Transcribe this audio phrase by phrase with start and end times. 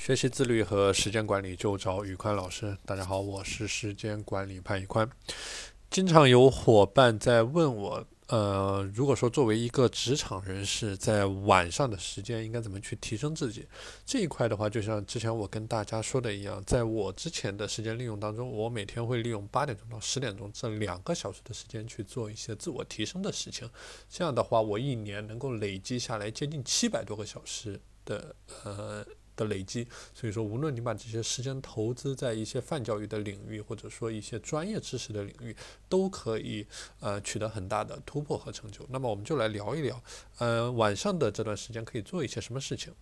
[0.00, 2.74] 学习自律和时间管理就找宇宽老师。
[2.86, 5.06] 大家好，我是时间管理潘宇宽。
[5.90, 13.66] 经常有伙伴在问我，呃，如果说作为一个职场人士，在晚上的时间应该怎么去提升自己
[14.06, 23.68] 这一块的话，就像之前我跟大家说的一样，在我之前的时间利用当中，我每天会利用八点钟到十点钟这两个小时的时间去做一些自我提升的事情。
[24.08, 29.04] 这样的话，我一年能够累积下来接近七百多个小时的呃。
[29.40, 35.56] 的累积，所以说，无论你把这些时间投资在一些泛教育的领域，或者说一些专业知识的领域，
[35.88, 36.66] 都可以
[37.00, 38.86] 呃取得很大的突破和成就。
[38.90, 40.02] 那么，我们就来聊一聊，
[40.38, 42.92] 呃，晚上的这段时间可以做一些什么事情。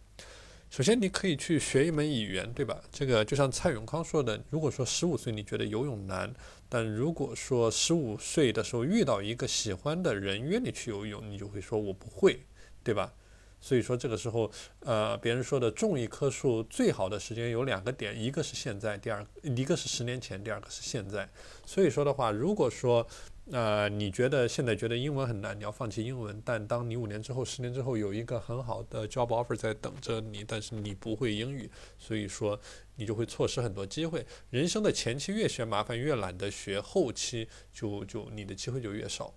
[0.70, 2.78] 首先，你可以去学一门语言，对吧？
[2.92, 6.32] 这个就像蔡永康说的，如果说十五岁你觉得游泳难，
[6.68, 12.40] 但如果说十五岁的时候遇到一个喜欢的人约你去游泳，你就会说我不会，
[12.84, 13.14] 对吧？
[13.60, 21.28] 所以说这个时候，呃，别人说的种一棵树最好的时间有两个点，一个是现在，第二一个是十年前，第二个是现在。
[21.66, 23.06] 所以说的话，如果说，
[23.50, 32.58] 呃，你觉得现在觉得英文很难，你要放弃英文，但当你五年之后、十年之后有一个很好的 job offer 在等着你，但是你不会英语，所以说
[32.96, 34.24] 你就会错失很多机会。
[34.50, 39.34] 人生的前期越嫌麻烦，越懒得学，后期就就你的机会就越少。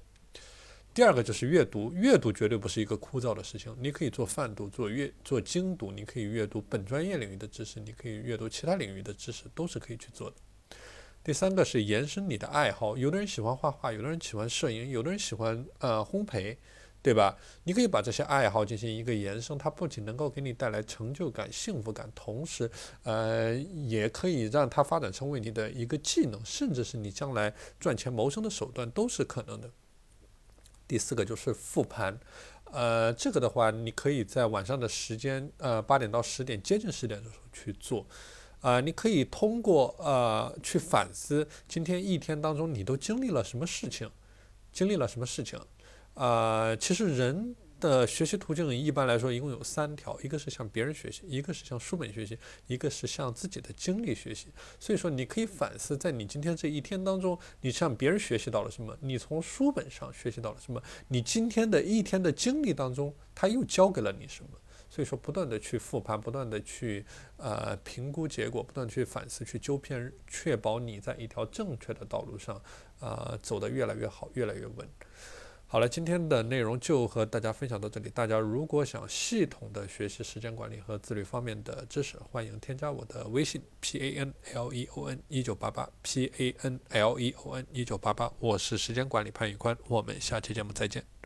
[0.94, 3.73] 第二个就是阅读，阅读绝对不是一个枯燥的事情。
[3.80, 10.36] 你可以做泛读，做阅，做精读，你可以阅读本专业领域的知识，你可以阅读其他领域的知识，都是可以去做的。
[11.23, 16.58] 第三个是延伸你的爱好，有的人喜欢画画，有的人喜欢摄影，有的人喜欢呃烘焙，
[17.02, 17.38] 对吧？
[17.64, 22.69] 你可以把这些爱好进行一个延伸，它不仅能够给你带来成就感、幸福感，同时
[23.03, 29.72] 呃也可以让它发展成为你的一个技能，甚至是你将来赚钱谋生的手段，都是可能的。
[30.92, 32.20] 第四个就是复盘，
[32.66, 38.06] 呃，这个的话，你可以在晚上的时间，呃，八点到十点，接近十点的时候去做，
[38.59, 44.12] 啊，你可以通过呃去反思今天一天当中你都经历了什么事情，
[44.73, 45.57] 经历了什么事情，
[46.16, 47.56] 啊，其实人。
[47.81, 52.38] 的学习途径一般来说一共有三条，一个是向别人学习，一个是向书本学习，
[52.68, 54.47] 一个是向自己的经历学习。
[54.80, 58.96] 所以说，你可以反思，在你今天这一天当中，你向别人学习到了什么？
[59.02, 60.81] 你从书本上学习到了什么？
[61.09, 64.52] 你今天的一天的经历当中，他又教给了你什么？
[64.90, 67.06] 所以说，不断的去复盘，不断的去
[67.38, 72.62] 呃评估结果，不断去反思，去纠偏，确保你在一条正确的道路上，
[73.00, 74.88] 呃，走得越来越好，越来越稳。
[75.71, 78.09] 好了，今天的内容就和大家分享到这里。
[78.09, 87.65] 大家如果想系统的学习时间管理和自律方面的知识，欢迎添加我的微信 p a n l e o n 一九八八 p a n l e o n
[87.71, 91.20] 一九八八，我是时间管理潘宇宽，我们下期节目再见。